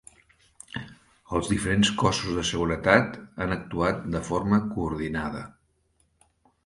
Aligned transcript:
Els 1.39 1.51
diferents 1.51 1.91
cossos 2.03 2.39
de 2.39 2.45
seguretat 2.51 3.21
han 3.45 3.55
actuat 3.59 4.01
de 4.17 4.23
forma 4.31 4.63
coordinada. 4.75 5.45